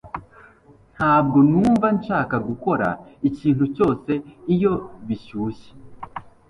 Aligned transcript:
Ntabwo 0.95 1.37
numva 1.49 1.87
nshaka 1.97 2.35
gukora 2.47 2.87
ikintu 3.29 3.65
cyose 3.75 4.11
iyo 4.53 4.73
bishyushye 5.07 5.71